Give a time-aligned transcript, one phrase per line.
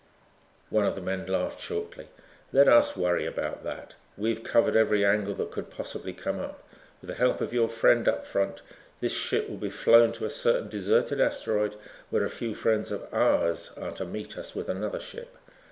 [0.71, 2.07] One of the men laughed shortly.
[2.51, 3.93] "Let us worry about that.
[4.17, 6.63] We've covered every angle that could possibly come up.
[7.01, 8.63] With the help of your friend up front,
[8.99, 11.75] this ship will be flown to a certain deserted asteroid
[12.09, 15.37] where a few friends of ours are to meet us with another ship.